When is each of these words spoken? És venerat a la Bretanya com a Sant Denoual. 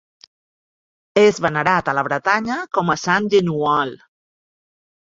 És 1.25 1.41
venerat 1.47 1.93
a 1.93 1.97
la 1.99 2.07
Bretanya 2.09 2.59
com 2.79 2.91
a 2.95 2.99
Sant 3.07 3.31
Denoual. 3.37 3.97